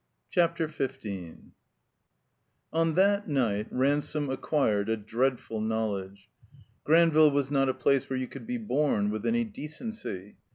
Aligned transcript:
CHAPTER 0.31 0.67
XV 0.67 1.35
ON 2.73 2.95
that 2.95 3.27
night 3.27 3.67
Ransome 3.69 4.31
acquired 4.31 4.89
a 4.89 4.97
dreadful 4.97 5.61
knowledge. 5.61 6.27
Granville 6.83 7.29
was 7.29 7.51
not 7.51 7.69
a 7.69 7.75
place 7.75 8.09
where 8.09 8.17
you 8.17 8.25
could 8.25 8.47
be 8.47 8.57
bom 8.57 9.11
with 9.11 9.27
any 9.27 9.43
decency. 9.43 10.37